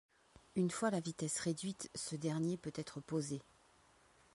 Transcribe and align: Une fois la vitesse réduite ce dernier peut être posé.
Une 0.55 0.71
fois 0.71 0.89
la 0.89 0.99
vitesse 0.99 1.37
réduite 1.39 1.91
ce 1.93 2.15
dernier 2.15 2.57
peut 2.57 2.73
être 2.73 2.99
posé. 3.01 3.39